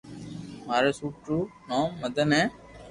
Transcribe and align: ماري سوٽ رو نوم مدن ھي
ماري 0.67 0.91
سوٽ 0.99 1.15
رو 1.27 1.37
نوم 1.69 1.87
مدن 2.01 2.29
ھي 2.37 2.43